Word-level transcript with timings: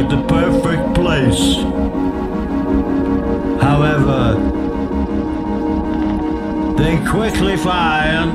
Like 0.00 0.08
the 0.08 0.22
perfect 0.28 0.94
place. 0.94 1.56
However, 3.60 4.34
they 6.78 6.96
quickly 7.06 7.58
find 7.58 8.34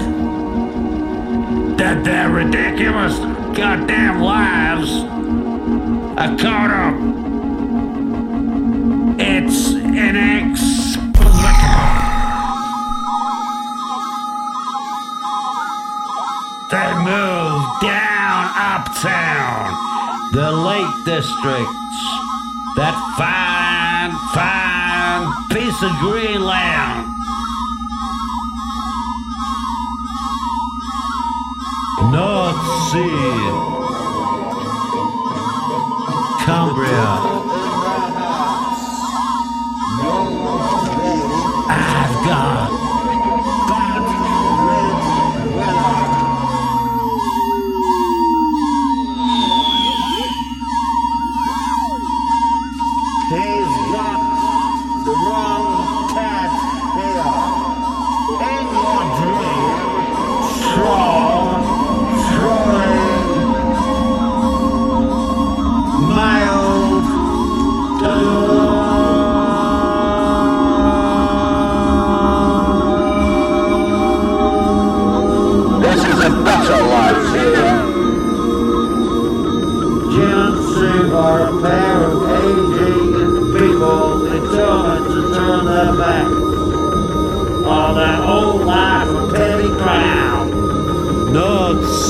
that 1.80 2.04
their 2.04 2.30
ridiculous 2.30 3.18
goddamn 3.58 4.22
lives 4.22 4.92
are 6.20 6.38
caught 6.38 6.70
up. 6.70 6.94
It's 9.20 9.74
inexplicable. 9.74 10.75
Districts, 21.06 22.02
that 22.78 22.98
fine, 23.16 24.12
fine 24.34 25.32
piece 25.50 25.84
of 25.84 25.92
Greenland. 26.02 27.06
North 32.12 32.58
Sea, 32.90 33.36
Cumbria. 36.44 37.12
I've 41.70 42.16
got 42.26 42.65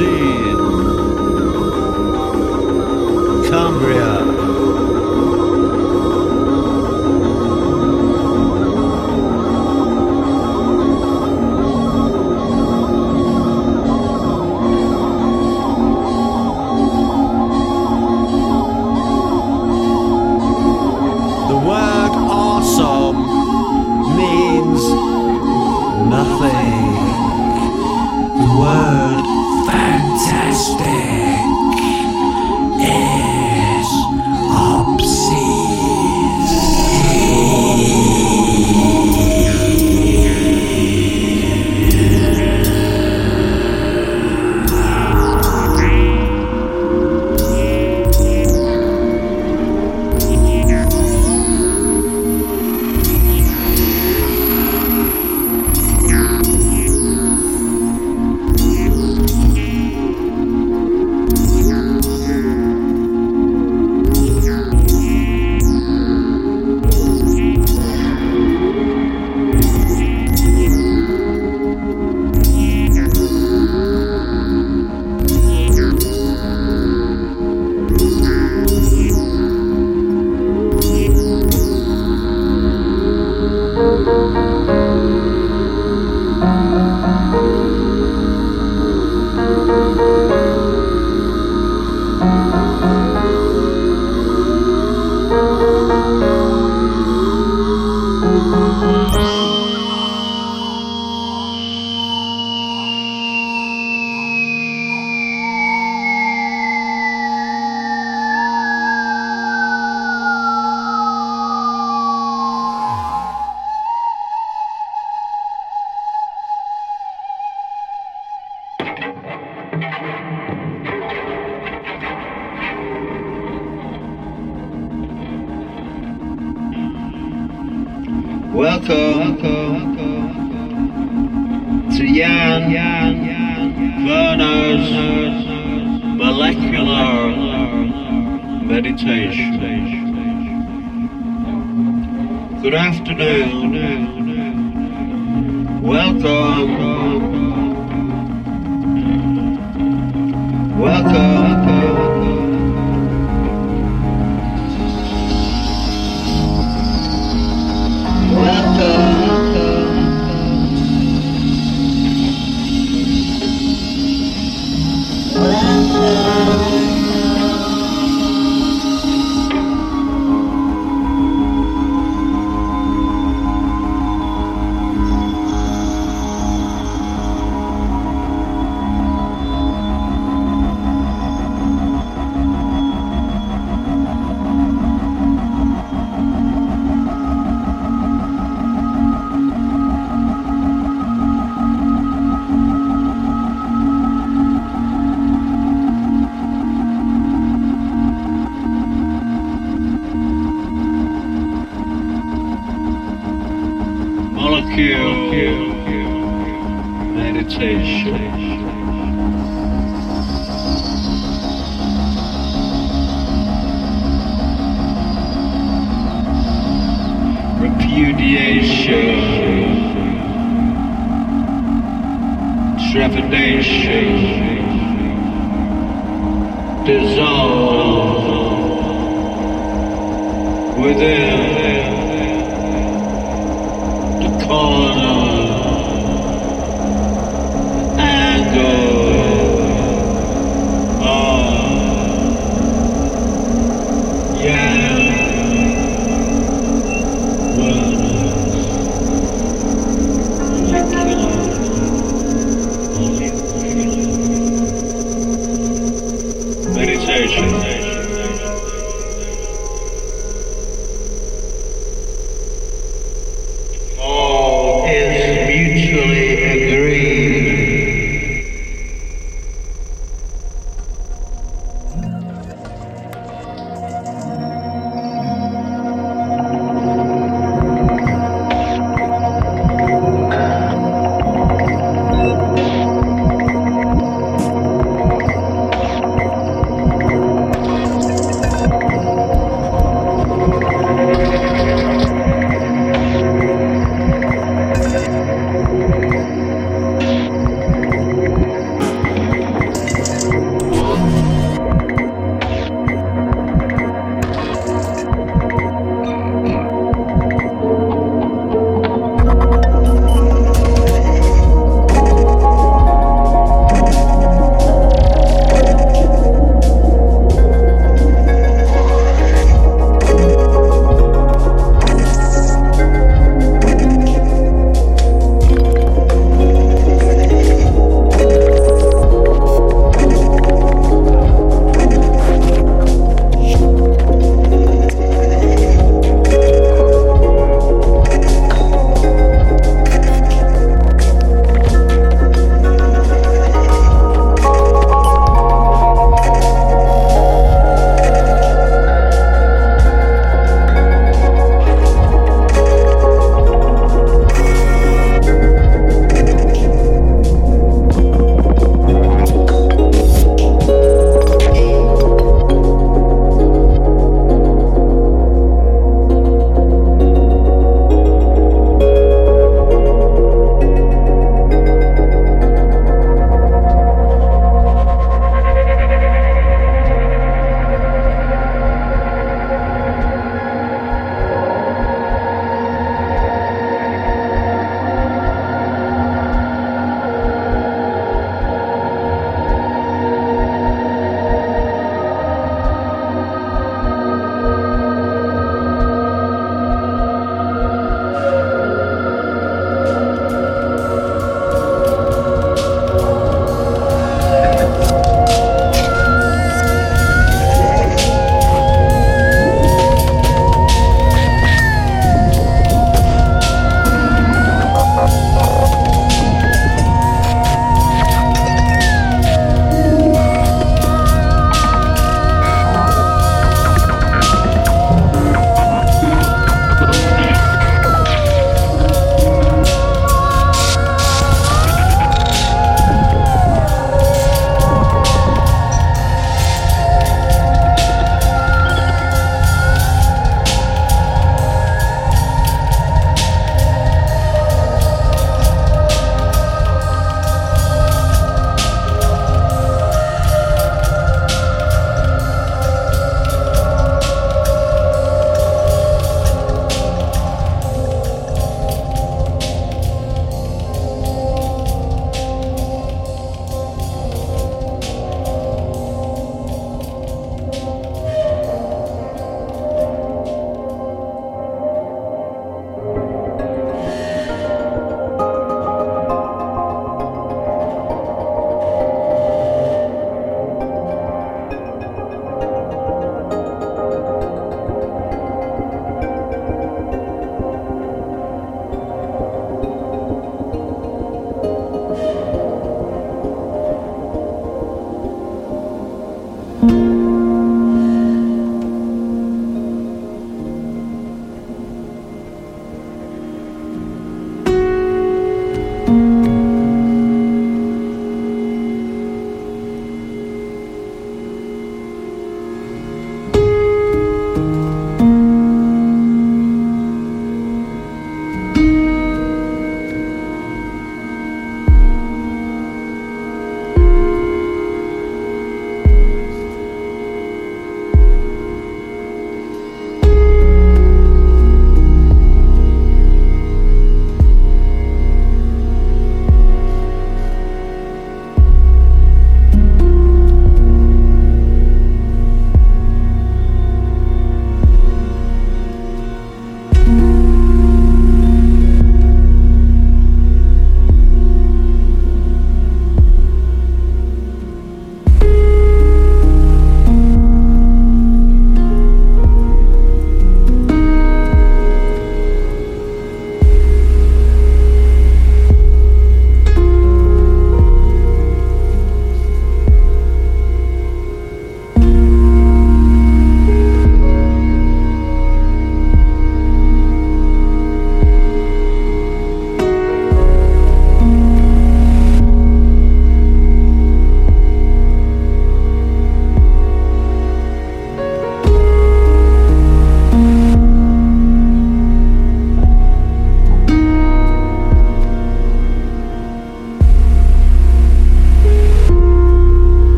North 0.00 0.06
Sea, 3.50 4.07